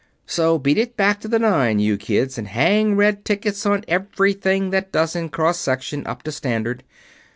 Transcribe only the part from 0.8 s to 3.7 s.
back to the Nine, you kids, and hang red tickets